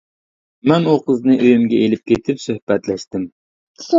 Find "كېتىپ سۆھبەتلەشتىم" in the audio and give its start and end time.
2.11-3.29